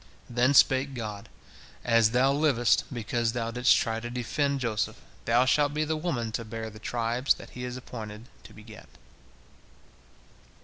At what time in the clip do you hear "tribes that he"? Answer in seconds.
6.79-7.63